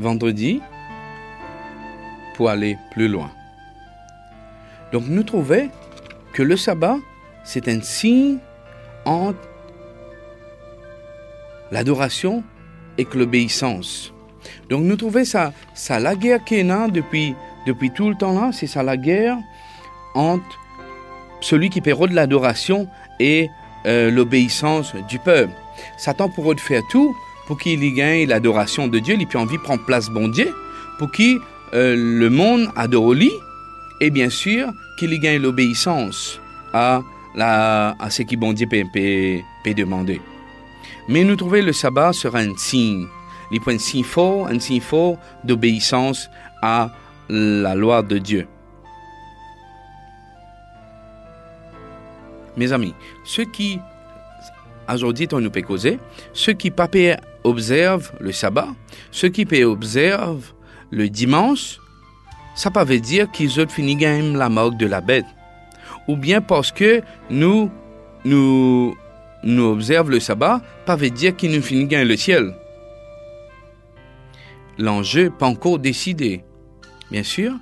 [0.00, 0.60] vendredi
[2.34, 3.30] pour aller plus loin.
[4.92, 5.68] Donc nous trouvons
[6.32, 6.96] que le sabbat,
[7.44, 8.38] c'est un signe
[9.04, 9.38] entre
[11.70, 12.42] l'adoration
[12.98, 14.12] et l'obéissance.
[14.68, 17.34] Donc nous trouvons ça, ça la guerre qui est depuis,
[17.66, 19.36] depuis tout le temps là, c'est ça la guerre
[20.14, 20.58] entre
[21.40, 22.88] celui qui pérode l'adoration
[23.18, 23.48] et
[23.86, 25.52] euh, l'obéissance du peuple.
[25.96, 27.14] Satan pourrait faire tout
[27.50, 30.54] pour qu'il y gagne l'adoration de Dieu, il puis envie prendre place bon Dieu,
[31.00, 31.40] pour qu'il
[31.74, 33.32] euh, le monde adore lui,
[34.00, 36.40] et bien sûr qu'il y gagne l'obéissance
[36.72, 37.02] à,
[37.34, 38.84] la, à ce qui bon Dieu peut,
[39.64, 40.20] peut, demander.
[41.08, 43.08] Mais nous trouvons le sabbat sera un signe,
[43.50, 46.30] il un signe fort, un signe fort d'obéissance
[46.62, 46.92] à
[47.28, 48.46] la loi de Dieu.
[52.56, 53.80] Mes amis, ceux qui,
[54.88, 55.98] aujourd'hui, on nous peut causer,
[56.32, 56.86] ceux qui pas
[57.44, 58.68] observent le sabbat,
[59.10, 60.52] ceux qui observent
[60.90, 61.78] le dimanche,
[62.54, 65.26] ça pas veut dire qu'ils ont fini game la mort de la bête.
[66.08, 67.70] Ou bien parce que nous,
[68.24, 68.96] nous,
[69.44, 72.54] nous observons le sabbat, pas veut dire qu'ils nous finissent le ciel.
[74.78, 76.42] L'enjeu pas encore décidé.
[77.10, 77.52] Bien sûr,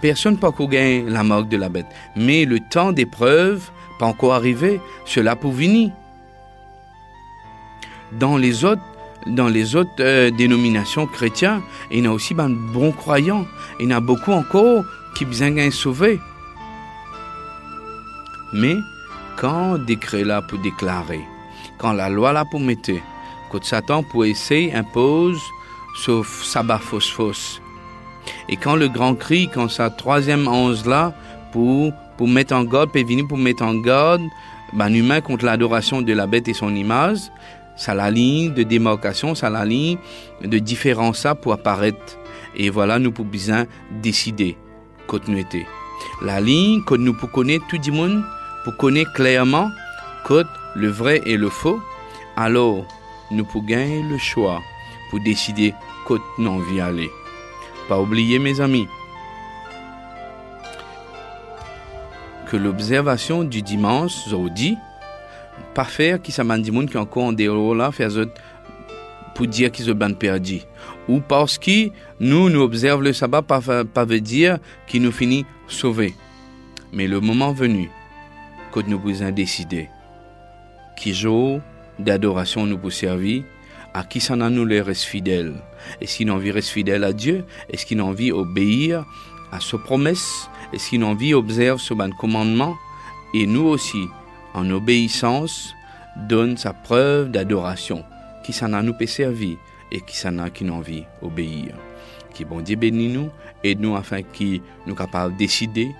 [0.00, 1.86] personne pas encore gagner la mort de la bête.
[2.16, 5.90] Mais le temps d'épreuve pas encore arrivé, cela pour venir.
[8.12, 8.82] Dans les autres,
[9.26, 13.46] dans les autres euh, dénominations chrétiennes, il y a aussi de bons croyants.
[13.80, 16.20] Il y en a beaucoup encore qui besoin sauver.
[18.52, 18.76] Mais
[19.36, 21.22] quand décret là pour déclarer,
[21.78, 22.92] quand la loi là pour mettre,
[23.50, 25.40] quand Satan pour essayer impose
[25.96, 27.60] sauf sabbat fausse fausse.
[28.48, 31.14] Et quand le grand cri, quand sa troisième onze là
[31.52, 34.22] pour pour mettre en garde, puis venir pour mettre en garde
[34.72, 37.18] ben, humain contre l'adoration de la bête et son image.
[37.76, 39.98] Ça la ligne de démarcation, ça la ligne
[40.42, 42.18] de différence pour apparaître.
[42.56, 43.66] Et voilà, nous pouvons bien
[44.02, 44.56] décider
[45.36, 45.66] était.
[46.22, 48.24] La ligne que nous pouvons connaître tout le monde,
[48.64, 49.70] pour connaître clairement
[50.24, 51.80] quand le vrai et le faux.
[52.36, 52.84] Alors,
[53.30, 54.60] nous pouvons gagner le choix
[55.10, 55.74] pour décider
[56.06, 57.10] quand nous envie aller.
[57.88, 58.88] Pas oublier, mes amis,
[62.50, 64.12] que l'observation du dimanche,
[65.74, 68.10] pas faire qui ça m'a dit qui encore en dehors là, faire
[69.34, 70.60] pour dire qu'ils ont bien perdu.
[71.08, 75.44] Ou parce que nous, nous observons le sabbat, pas, pas veut dire qu'il nous finit
[75.66, 76.14] sauvés.
[76.92, 77.90] Mais le moment venu,
[78.72, 79.88] que nous pouvons décider,
[80.96, 81.60] qui jour
[81.98, 83.42] d'adoration nous pour servir,
[83.92, 85.54] à qui ça nous les reste fidèles.
[86.00, 87.44] Est-ce qu'il a envie rester fidèle à Dieu?
[87.70, 89.04] Est-ce qu'il a envie obéir
[89.52, 90.48] à ses promesses?
[90.72, 92.74] Et si l'on vit observe ce bon commandement,
[93.32, 94.04] et nous aussi,
[94.54, 95.74] en obéissance,
[96.28, 98.04] donne sa preuve d'adoration,
[98.44, 99.56] qui s'en a nous peut servir
[99.92, 101.74] et qui s'en a qui n'ont envie obéir.
[102.32, 103.30] Qui bon Dieu bénit nous,
[103.62, 105.90] aide-nous afin qu'il nous capable de décider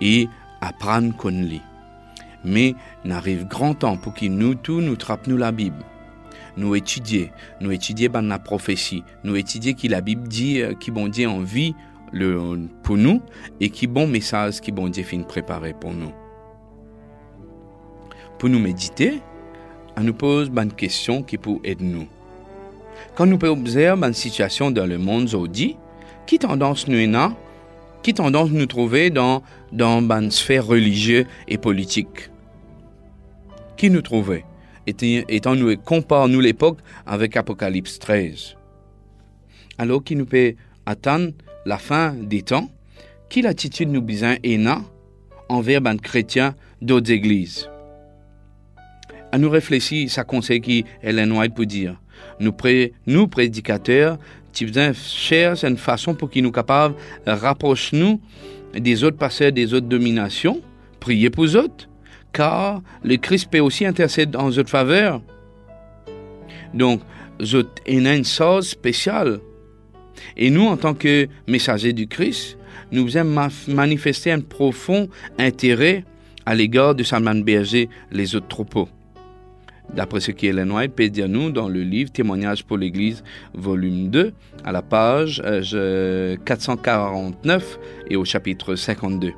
[0.00, 0.28] et
[0.60, 1.62] apprendre qu'on lit.
[2.44, 5.84] Mais n'arrive grand temps pour qu'il nous tous nous trappe nous la Bible
[6.56, 10.90] nous étudier, nous étudier dans la prophétie, nous étudier qui la Bible dit, euh, qui
[10.90, 11.74] bon Dieu en vie
[12.12, 13.22] le, pour nous
[13.60, 16.12] et qui bon message qui bon Dieu fin préparé pour nous.
[18.44, 19.22] Pour nous méditer,
[19.96, 22.06] on nous pose une question qui peut aider nous.
[23.14, 25.78] Quand nous observer une situation dans le monde aujourd'hui,
[26.26, 27.10] qui tendance nous est
[28.02, 32.28] qui tendance nous trouver dans, dans une sphère religieuse et politique?
[33.78, 34.44] Qui nous trouvait?
[34.86, 38.56] Étant nous compare nous l'époque avec Apocalypse 13.
[39.78, 40.52] Alors qui nous peut
[40.84, 41.30] attendre
[41.64, 42.68] la fin des temps,
[43.30, 44.60] quelle attitude nous besoin est
[45.48, 47.70] envers les chrétiens d'autres églises?
[49.34, 52.00] À nous réfléchir, ça conseille qui Ellen White pour dire.
[52.38, 54.16] Nous, pré, nous prédicateurs,
[54.52, 56.94] chercher une façon pour qu'ils nous capables
[57.26, 58.20] rapprocher nous
[58.72, 60.60] des autres pasteurs des autres dominations,
[61.00, 61.88] prier pour eux autres,
[62.32, 65.20] car le Christ peut aussi intercéder en votre faveur.
[66.72, 67.00] Donc,
[67.40, 69.40] avez une chose spéciale
[70.36, 72.56] et nous, en tant que messagers du Christ,
[72.92, 75.08] nous aimons manifester un profond
[75.40, 76.04] intérêt
[76.46, 78.88] à l'égard de Salman Berger, les autres troupeaux.
[79.92, 83.22] D'après ce qu'Ellen White peut dire nous dans le livre Témoignage pour l'Église,
[83.52, 84.32] volume 2,
[84.64, 89.32] à la page 449 euh, et au chapitre 52.